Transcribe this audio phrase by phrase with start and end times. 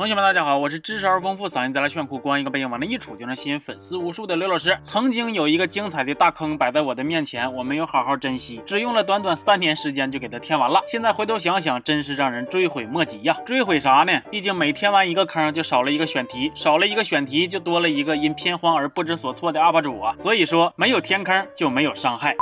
[0.00, 4.74] 同学们，大家好，我是知识而丰富、嗓音带来炫酷、光一个背影往那一杵就能吸引粉丝无数的刘老师。
[4.80, 10.80] 曾经有一个精彩的大坑摆在我的面前，我没有好好珍惜，只用了短短三年时间就给它填完了。
[10.86, 13.36] 现在回头想想，真是让人追悔莫及呀！
[13.44, 14.22] 追悔啥呢？
[14.30, 20.14] 毕竟每填完一个坑，就少了一个选题，少了一个选题，就多了一个因偏荒而不知所措的 UP 主啊！
[20.16, 22.34] 所以说，没有填坑就没有伤害。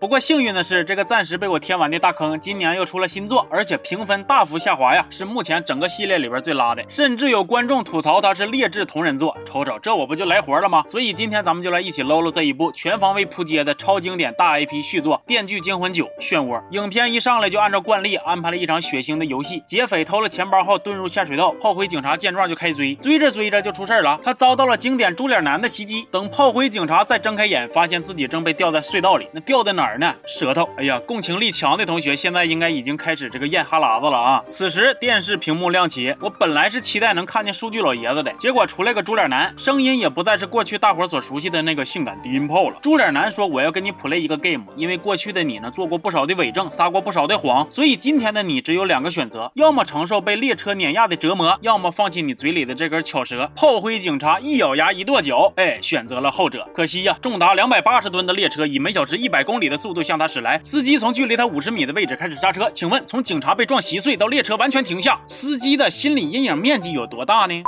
[0.00, 9.36] 不过幸运的是，这个暂时被我填完的大坑，今年又出了新作，而且评分大幅下滑呀，是目前整个系列里边最拉的，甚至有观众吐槽它是劣质同人作。
[9.44, 10.84] 瞅瞅，这我不就来活了吗？
[10.86, 16.60] 所以今天咱们就来一起搂搂这一部全方位扑街的超经典大 IP 续作《电锯惊魂九：漩涡》。
[16.70, 26.06] 影片一上来就按照惯例安排了一场血腥的游戏，劫匪偷了钱包后遁入下水道，炮灰警察见状就开追，追着追着就出事了，他遭到了经典猪脸男的袭击。
[26.12, 30.14] 等炮灰警察再睁开眼，发现自己正被吊在隧道里，那吊在哪儿儿呢？
[30.26, 30.68] 舌头。
[30.76, 34.44] 哎呀，共情力强的同学现在应该已经开始这个咽哈喇子了啊！
[34.46, 42.76] 此时电视屏幕亮起，我本来是期待能看见数据老爷子的，结果出来个猪脸男，声音也不再是过去大伙所熟悉的那个性感低音炮了。
[42.82, 56.68] 猪脸男说：“我要跟你 play 一个 game，因为过去的你呢做过不少的伪证，撒过不少的谎，所以今天的你只有两个选择：要么承受被列车碾压的折磨，要么放弃你嘴里的这根巧舌。”炮灰警察一咬牙一跺脚，哎，选择了后者。
[56.74, 60.60] 可惜呀，重达两百八十吨的列车以每小时一百公里的速度向他驶来。
[60.62, 67.62] 司机从距离他五十米的位置开始刹车，请问从警察被撞稀碎到列车完全停下，司机的心理阴影面积有多大呢？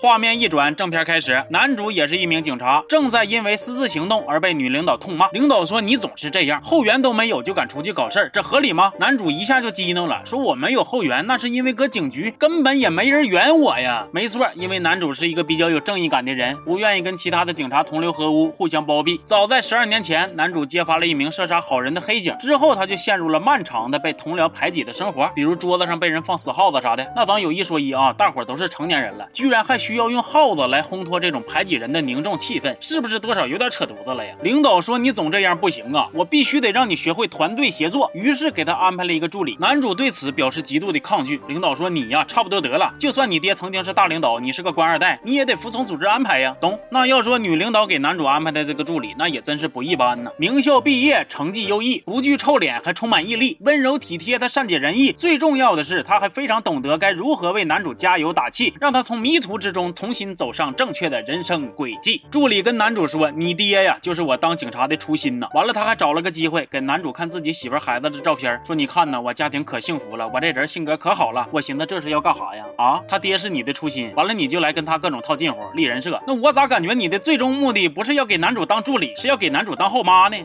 [0.00, 5.28] 画面一转，正片开始，男主也是一名警察，正在因为私自行动而被女领导痛骂。
[5.30, 19.20] 领导说：“你总是这样，后援都没有就敢出去搞事儿，这合理吗？”男主一下就激怒了，说：“我没有后援，那是因为搁警局根本也没人援我呀。”没错，因为男主是一个比较有正义感的人，不愿意跟其他的警察同流合污，互相包庇。
[19.24, 27.04] 早在十二年前，男主揭发了一名射杀好人的黑警，之后他就陷入了漫长的被同僚排挤的生活，比如桌子上被人放死耗子啥的。
[27.16, 34.34] 那咱有一说一啊，大伙都是成年人了，居然还需要用耗子来烘托这种排挤人的凝重气氛，是不是多少有点扯犊子了呀？
[34.42, 38.10] 领导说你总这样不行啊，我必须得让你学会团队协作。
[38.12, 39.56] 于是给他安排了一个助理。
[39.58, 41.40] 男主对此表示极度的抗拒。
[41.48, 46.78] 领导说你呀，差不多得了，就算你爹曾经是大领导，你是个官二代，你也得服从组织安排呀，懂？
[46.90, 50.30] 那要说女领导给男主安排的这个助理，那也真是不一般呢。
[50.36, 55.12] 名校毕业，成绩优异，不惧臭脸，还充满毅力，温柔体贴，他善解人意。
[55.12, 60.48] 最重要的是，他还非常懂得该如何为男主加油打气，让他从迷途之中中重新走。
[60.58, 62.20] 上正确的人生轨迹。
[62.32, 72.64] 助理跟男主说：“你爹呀，就是我当警察的初心呢。”完了，他还找了个机会给男主看自己媳妇孩子的照片，说：“你看呢，我家庭可幸福了，我这人性格可好了。”我寻思这是要干啥呀？
[72.76, 76.20] 啊，他爹是你的初心，完了你就来跟他各种套近乎、立人设。
[76.26, 80.36] 那我咋感觉你的最终目的不是要给男主当助理，是要给男主当后妈呢？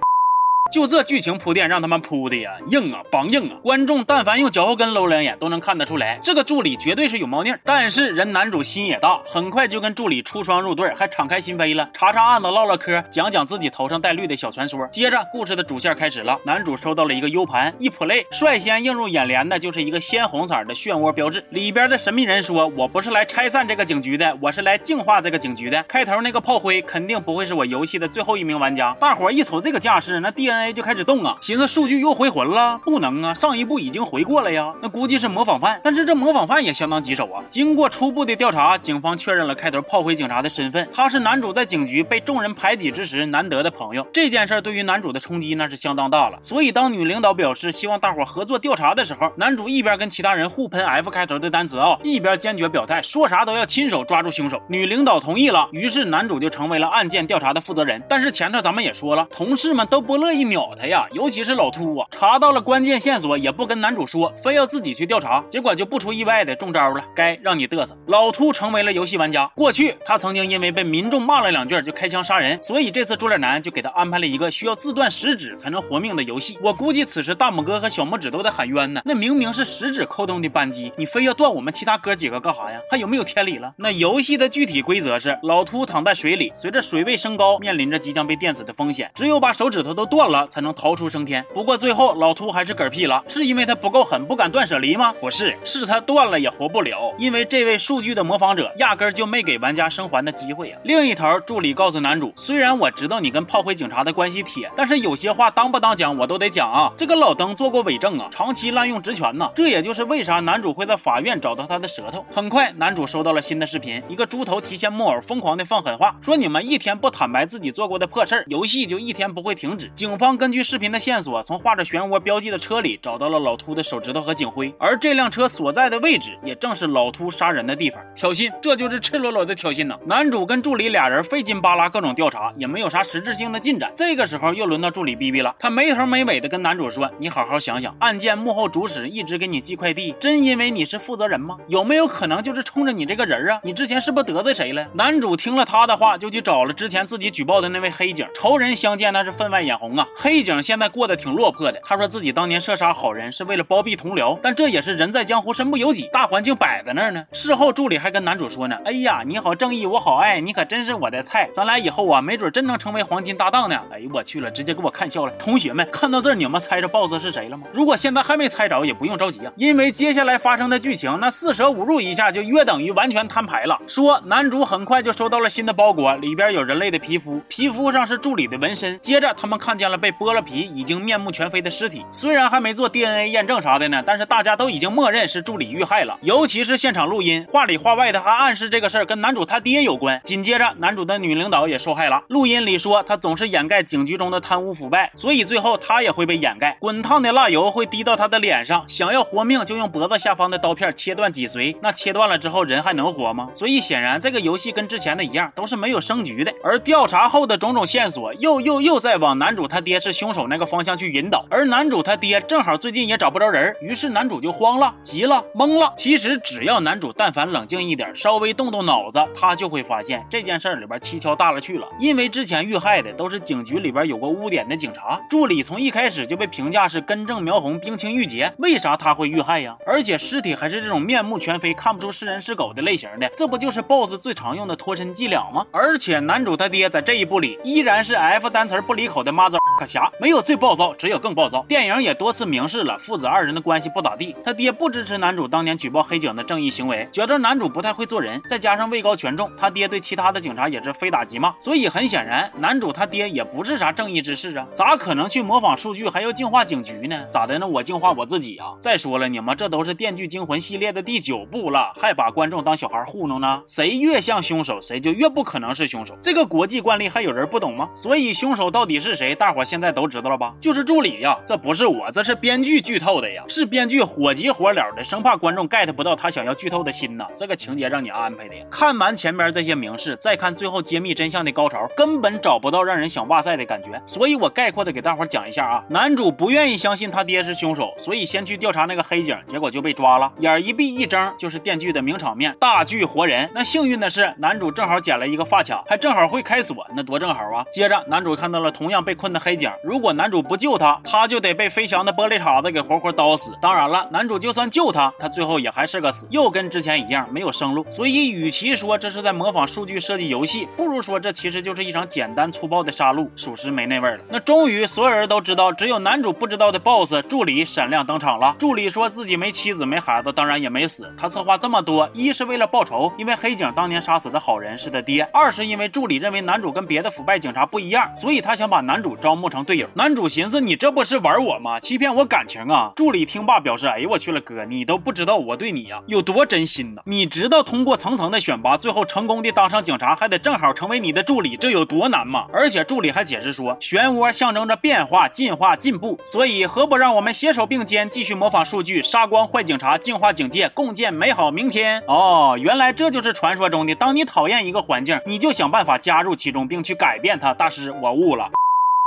[0.72, 3.58] 就这剧情铺垫，让他们铺的呀硬啊，梆硬啊！
[3.62, 7.54] 观众但凡用脚后跟搂两眼，都能看得出来，这个助理绝对是有猫腻。
[7.64, 14.88] 但是人男主心也大，很快就跟助理出双入对，还敞开心扉了，查查案子，唠唠嗑，讲讲自己头上带绿的小传说。
[14.88, 28.96] 接着故事的主线开始了，男主收到了一个 U 盘，一 play，率先映入眼帘的就是一个鲜红色的漩涡标志，里边的神秘人说：“我不是来拆散这个警局的，我是来净化这个警局的。”开头那个炮灰肯定不会是我游戏的最后一名玩家。
[29.00, 31.36] 大伙一瞅这个架势，那第 DNA 就开始动啊。
[31.42, 35.80] 寻思数据又回魂了，不能啊，上一步已经回过了呀，那估计是模仿犯。
[35.84, 37.44] 但是这模仿犯也相当棘手啊。
[37.50, 44.06] 经过初步的调查，警方确认了开头炮灰警察的身份，他是男主在警局被众人排挤之时难得的朋友。
[44.14, 46.38] 这件事对于男主的冲击那是相当大了。
[46.42, 54.62] 所以当女领导表示希望大伙合作调查的时候，男主一边跟其他人互喷 F 开头的单词啊，一边坚决表态，说啥都要亲手抓住凶手。
[54.68, 58.02] 女领导同意了，于是男主就成为了案件调查的负责人。
[58.08, 61.74] 但是前头咱们也说了，同事们都不乐意秒他呀，尤其是老。
[61.74, 67.04] 秃啊，查到了关键线索也不跟男主说，非要自己去调查，结果就不出意外的中招了。
[67.16, 69.48] 该让你嘚瑟，老秃成为了游戏玩家。
[69.56, 76.60] 过去他曾经因为被民众骂了两句就开枪杀人，所以这次猪脸男就给他安排了一个需要自断食指才能活命的游戏。
[76.62, 79.02] 我估计此时大拇哥和小拇指都在喊冤呢。
[79.04, 82.80] 那明明是食指扣动的扳机，你非要断我们其他哥几个干啥呀？
[82.92, 83.74] 还有没有天理了？
[83.78, 91.46] 那游戏的具体规则是，老秃躺在水里，随着水位升高，面临着即将被电死的风险，只有把手指头都断了，才能逃出升天。
[91.54, 95.14] 不过最后老秃还是嗝屁了，是因为他不够狠，不敢断舍离吗？
[95.20, 100.78] 不是，是他断了也活不了，因为这位数据的模仿者压根就没给玩家生还的机会呀。
[100.84, 106.92] 另一头，助理告诉男主，虽然我知道你跟炮灰警察的关系铁，但是有些话当不当讲我都得讲啊。
[106.98, 112.26] 这个老登做过伪证啊，长期滥用职权呢，这也就是为啥男主会在法院找到他的舌头。
[112.34, 119.92] 很快，男主收到了新的视频，一个猪头提线木偶疯狂的放狠话，说你们一天不坦白自己做过的破事儿，游戏就一天不会停止。
[119.94, 120.23] 警方。
[120.24, 128.02] 方根据视频的线索，从画着漩涡标记的车里找到了老秃的手指头和警徽，而这辆车所在的位置也正是老秃杀人的地方。
[128.16, 129.98] 挑衅，这就是赤裸裸的挑衅呐！
[130.08, 133.92] 男主跟助理俩人费劲巴拉各种调查，也没有啥实质性的进展。
[133.98, 141.58] 这个时候又轮到助理逼逼了，他没头没尾的跟男主说：“你好好想想，案件幕后主使一直给你寄快递，真因为你是负责人吗？
[141.68, 143.60] 有没有可能就是冲着你这个人啊？
[143.62, 148.26] 你之前是不是得罪谁了？”男主听了他的话，就去找了之前自己举报的那位黑警。
[148.34, 150.08] 仇人相见，那是分外眼红啊！
[150.16, 151.80] 黑警现在过得挺落魄的。
[151.84, 157.26] 他说自己当年射杀好人是为了包庇同僚，但这也是人在江湖身不由己，大环境摆在那儿呢。
[157.34, 161.50] 事后助理还跟男主说呢：“哎呀，你好正义，我好爱你，可真是我的菜。
[161.54, 165.32] 咱俩以后啊，没准真能成为黄金搭档呢。”哎呦我去了，直接给我看笑了。
[165.34, 167.68] 同学们看到这儿，你们猜着 BOSS 是谁了吗？
[167.74, 173.82] 如果现在还没猜着，也不用着急啊，因为接下来发生的剧情，那四舍五入一下就约等于完全摊牌了。
[173.88, 179.00] 说男主很快就收到了新的包裹，里边有人类的皮肤，皮肤上是助理的纹身。
[179.02, 186.20] 接着他们看见了被剥了皮、已经面目全非的尸体，虽然还没做 DNA 验证啥的呢，但是大家都已经默认是助理遇害了。
[186.22, 190.22] 尤其是现场录音，话里话外的还暗示这个事儿跟男主他爹有关。
[190.26, 196.76] 紧接着，男主的女领导也受害了，录音里说他总是掩盖警局中的贪污腐败，所以最后他也会被掩盖。
[196.82, 203.48] 滚烫的蜡油会滴到他的脸上，想要活命就用脖子下方的刀片切断脊髓，那切断了之后人还能活吗？
[203.54, 206.54] 所以显然这个游戏跟之前的一样，都是没有升局的。
[206.62, 215.94] 而调查后的种种线索又又又在往男主他爹爹是凶手那个方向去引导，而男主他爹正好最近也找不着人，于是男主就慌了、急了、懵了。
[215.96, 221.88] 其实只要男主但凡冷静一点，稍微动动脑子，他就会发现这件事里边蹊跷大了去了。
[222.00, 229.78] 因为之前遇害的都是警局里边有过污点的警察，助理从一开始就被评价是根正苗红、冰清玉洁，为啥他会遇害呀？
[229.86, 235.64] 而且尸体还是这种面目全非、看不出是人是狗的类型的，这不就是 BOSS 最常用的脱身伎俩吗？
[235.70, 241.64] 而且男主他爹在这一部里依然是 F 单词不离口的妈子侠，没有最暴躁，只有更暴躁。
[241.68, 257.26] 电影也多次明示了父子二人的关系不咋地，他爹不支持男主当年举报黑警的正义行为，觉得男主不太会做人，再加上位高权重，他爹对其他的警察也是非打即骂，所以很显然，男主他爹也不是啥正义之士啊，咋可能去模仿数据还要净化警局呢？
[257.30, 257.68] 咋的呢？
[257.68, 258.74] 我净化我自己啊！
[258.82, 263.64] 再说了，你们这都是《电锯惊魂》系列的第九部了，还把观众当小孩糊弄呢？
[263.68, 267.90] 谁越像凶手，谁就越不可能是凶手，这个国际惯例还有人不懂吗？
[267.96, 270.54] 所以凶手到底是谁，大伙现在都知道了吧？
[270.60, 271.36] 就是助理呀！
[271.48, 277.26] 这不是我，这是编剧剧透的呀，是编剧火急火燎的，生怕观众 get 不到他想要剧透的心呐。
[277.36, 278.64] 这个情节让你安排的呀。
[278.70, 284.00] 看完前边这些明示，再看最后揭秘真相的高潮，根本找不到让人想哇塞的感觉。
[284.06, 290.32] 所以我概括的给大伙讲一下啊，男主不愿意相信他爹是凶手，所以先去调查那个黑警，结果就被抓了。
[290.38, 293.50] 眼一闭一睁就是电锯的名场面，大锯活人。
[293.56, 297.66] 那幸运的是，男主正好捡了一个发卡，还正好会开锁，那多正好啊！
[297.72, 303.56] 接着男主看到了同样被困的黑黑警，如果男主不救他，他就得被飞翔的玻璃碴子给活活刀死。
[303.62, 307.86] 当然了，男主就算救他，他最后也还是个死，又跟之前一样没有生路。
[307.88, 314.24] 所以，与其说这是在模仿数据设计游戏，不如说这其实就是一场简单粗暴的杀戮，属实没那味儿了。
[314.28, 318.56] 那终于，所有人都知道，只有男主不知道的 BOSS 助理闪亮登场了。
[318.58, 321.08] 助理说自己没妻子没孩子，当然也没死。
[321.16, 329.88] 他策划这么多，一是为了报仇，因为黑警当年杀死的好人是他爹；二是因为助理认为男主跟别的腐败警察不一样，所以他想把男主招募成队友。
[329.96, 331.80] 男主寻思，你这不是玩我吗？
[331.80, 332.92] 欺骗我感情啊！
[332.96, 337.02] 助理听罢表示，哎呦我去了，哥，你都不知道我对你呀有多真心呢。
[337.06, 342.46] 你知道通过层层的选拔，最后成功的当上警察，还得正好成为你的助理，这有多难吗？
[342.54, 352.02] 而且助理还解释说，漩涡象征着变化、进化、进步，所以何不让我们携手并肩，继续模仿数据，杀光坏警察，净化警界，共建美好明天？
[352.08, 357.54] 哦，原来这就是传说中的，当你讨厌一个环境，你就想办法加入其中，并去改变它。
[357.54, 358.50] 大师，我悟了。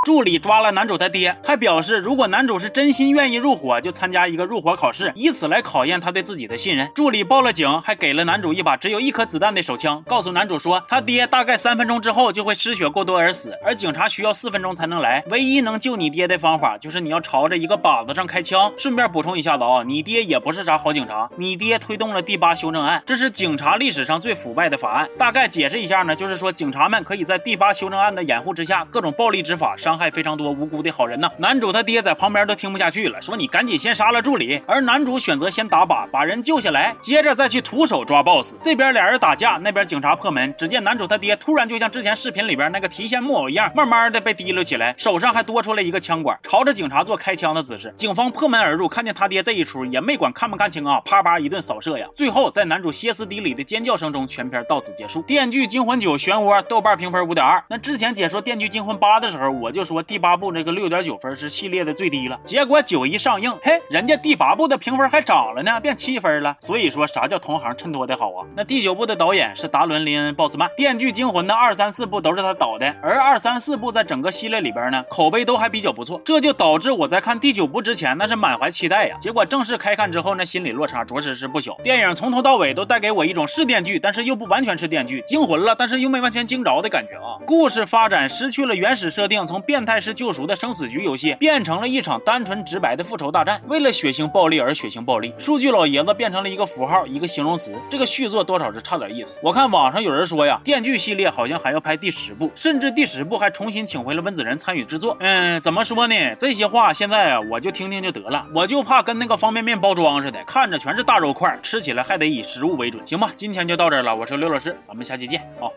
[0.06, 6.88] 助理抓了男主他爹，还表示如果男主是真心愿意入伙，就参加一个入伙考试，以此来考验他对自己的信任。
[6.94, 15.24] 助理报了警，还给了男主一把只有一颗子弹的手枪，告诉男主说他爹大概三分钟之后就会失血过多而死，而警察需要四分钟才能来。
[15.26, 18.72] 唯一能救你爹的方法就是你要朝着一个靶子上开枪。
[18.78, 25.08] 顺便补充一下子啊，你爹也不是啥好警察，你爹推动了第八修正案，这是警察历史上最腐败的法案。
[25.18, 31.30] 大概解释一下呢，就是说警察们可以在第八修正案的掩护之下，各种暴力执法，伤伤害非常多无辜的好人呐。
[31.38, 34.60] 男主他爹在旁边都听不下去了，说你赶紧先杀了助理。
[34.66, 38.54] 而男主选择先打靶，把人救下来，接着再去徒手抓 boss。
[38.60, 47.90] 这边俩人打架，那边警察破门，只见男主他爹突然就像之前视频里边那个提线木偶一样，慢慢的被提溜起来，手上还多出来一个枪管，朝着警察做开枪的姿势。
[47.96, 52.06] 警方破门而入，看见他爹这一出，也没管看不看清啊，啪啪一顿扫射呀。
[52.12, 55.22] 最后在男主歇斯底里的尖叫声中，全片到此结束。
[55.24, 57.64] 《电锯惊魂九》漩涡豆瓣评分五点二。
[57.70, 62.38] 那之前解说《电锯惊魂八》的时候，我就说第八部这个六点九分是系列的最低了。
[62.44, 66.54] 结果九一上映，嘿，人家第八部的评分还涨了呢，变七分了。
[66.60, 68.46] 所以说啥叫同行衬托的好啊？
[68.54, 79.16] 那第九部的导演是达伦林恩鲍斯曼，《电锯惊魂》的二三四部都是他导的，而二三四部在整个系列里边呢，口碑都还比较不错，这就导致我在看第九部之前那是满怀期待呀。
[79.20, 81.76] 结果正式开看之后，那心理落差着实是不小。
[81.82, 87.38] 电影从头到尾都带给我一种是电锯，但是又不完全是电锯，惊魂了，但是又没完全惊着的感觉啊。
[87.46, 93.60] 故事发展失去了原始设定，从变变态式救赎的生死局游戏变成了一场单纯直白的复仇大战。
[93.68, 97.74] 为了血腥暴力而血腥暴力，数据老爷子变成了一个符号，一个形容词。
[97.90, 99.38] 这个续作多少是差点意思。
[99.42, 105.14] 我看网上有人说呀，电锯系列好像还要拍第十部，甚至第十部还重新请回了温子仁参与制作。
[105.20, 106.14] 嗯，怎么说呢？
[106.38, 108.46] 这些话现在啊，我就听听就得了。
[108.54, 113.30] 我就怕跟那个方便面包装似的，看着全是大肉块，吃起来还得以食物为准，行吧？
[113.36, 115.70] 今天就到这了，我是刘老师，咱们下期见，好。